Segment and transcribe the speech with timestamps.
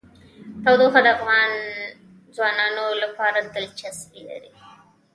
[0.63, 1.49] تودوخه د افغان
[2.35, 4.51] ځوانانو لپاره دلچسپي لري.